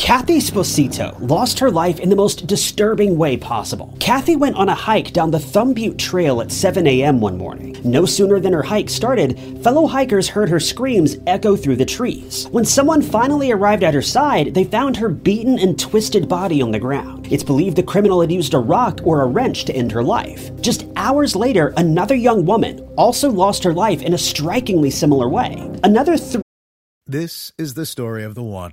Cathy 0.00 0.38
Sposito 0.38 1.14
lost 1.28 1.58
her 1.58 1.70
life 1.70 2.00
in 2.00 2.08
the 2.08 2.16
most 2.16 2.46
disturbing 2.46 3.18
way 3.18 3.36
possible. 3.36 3.94
Cathy 4.00 4.34
went 4.34 4.56
on 4.56 4.70
a 4.70 4.74
hike 4.74 5.12
down 5.12 5.30
the 5.30 5.38
Thumb 5.38 5.74
Butte 5.74 5.98
Trail 5.98 6.40
at 6.40 6.50
7 6.50 6.86
a.m. 6.86 7.20
one 7.20 7.36
morning. 7.36 7.76
No 7.84 8.06
sooner 8.06 8.40
than 8.40 8.54
her 8.54 8.62
hike 8.62 8.88
started, 8.88 9.38
fellow 9.62 9.86
hikers 9.86 10.26
heard 10.26 10.48
her 10.48 10.58
screams 10.58 11.18
echo 11.26 11.54
through 11.54 11.76
the 11.76 11.84
trees. 11.84 12.48
When 12.48 12.64
someone 12.64 13.02
finally 13.02 13.52
arrived 13.52 13.84
at 13.84 13.92
her 13.92 14.00
side, 14.00 14.54
they 14.54 14.64
found 14.64 14.96
her 14.96 15.10
beaten 15.10 15.58
and 15.58 15.78
twisted 15.78 16.30
body 16.30 16.62
on 16.62 16.70
the 16.70 16.78
ground. 16.78 17.30
It's 17.30 17.44
believed 17.44 17.76
the 17.76 17.82
criminal 17.82 18.22
had 18.22 18.32
used 18.32 18.54
a 18.54 18.58
rock 18.58 19.00
or 19.04 19.20
a 19.20 19.26
wrench 19.26 19.66
to 19.66 19.74
end 19.74 19.92
her 19.92 20.02
life. 20.02 20.50
Just 20.62 20.86
hours 20.96 21.36
later, 21.36 21.74
another 21.76 22.14
young 22.14 22.46
woman 22.46 22.80
also 22.96 23.30
lost 23.30 23.62
her 23.64 23.74
life 23.74 24.00
in 24.00 24.14
a 24.14 24.18
strikingly 24.18 24.90
similar 24.90 25.28
way. 25.28 25.70
Another 25.84 26.16
This 27.06 27.52
is 27.58 27.74
the 27.74 27.84
story 27.84 28.24
of 28.24 28.34
the 28.34 28.42
one. 28.42 28.72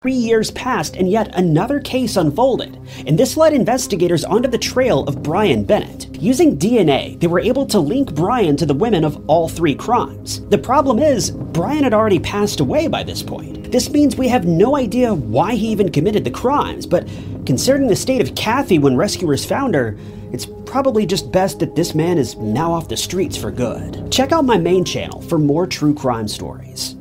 Three 0.00 0.12
years 0.12 0.52
passed, 0.52 0.94
and 0.94 1.10
yet 1.10 1.34
another 1.34 1.80
case 1.80 2.16
unfolded, 2.16 2.78
and 3.04 3.18
this 3.18 3.36
led 3.36 3.52
investigators 3.52 4.24
onto 4.24 4.48
the 4.48 4.56
trail 4.56 5.02
of 5.08 5.24
Bryan 5.24 5.64
Bennet. 5.64 6.16
Using 6.22 6.56
DNA, 6.56 7.18
they 7.18 7.26
were 7.26 7.40
able 7.40 7.66
to 7.66 7.80
link 7.80 8.14
Bryan 8.14 8.56
to 8.58 8.64
the 8.64 8.74
women 8.74 9.02
of 9.02 9.20
all 9.28 9.48
three 9.48 9.74
crimes. 9.74 10.40
The 10.50 10.58
problem 10.58 11.00
is, 11.00 11.32
Bryan 11.32 11.82
had 11.82 11.94
already 11.94 12.20
passed 12.20 12.60
away 12.60 12.86
by 12.86 13.02
this 13.02 13.24
point. 13.24 13.72
This 13.72 13.90
means 13.90 14.14
we 14.14 14.28
have 14.28 14.46
no 14.46 14.76
idea 14.76 15.12
why 15.12 15.56
he 15.56 15.66
even 15.72 15.90
committed 15.90 16.22
the 16.22 16.30
crimes, 16.30 16.86
but 16.86 17.08
considering 17.44 17.88
the 17.88 17.96
state 17.96 18.20
of 18.20 18.36
Cathy 18.36 18.78
when 18.78 18.96
rescuers 18.96 19.44
found 19.44 19.74
her, 19.74 19.98
it's 20.30 20.46
probably 20.64 21.06
just 21.06 21.32
best 21.32 21.58
that 21.58 21.74
this 21.74 21.96
man 21.96 22.18
is 22.18 22.36
now 22.36 22.70
off 22.70 22.86
the 22.86 22.96
streets 22.96 23.36
for 23.36 23.50
good. 23.50 24.12
Check 24.12 24.30
out 24.30 24.44
my 24.44 24.58
main 24.58 24.84
channel 24.84 25.22
for 25.22 25.40
more 25.40 25.66
true 25.66 25.92
crime 25.92 26.28
stories. 26.28 26.94